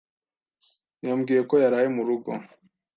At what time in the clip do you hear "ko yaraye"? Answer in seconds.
1.49-1.87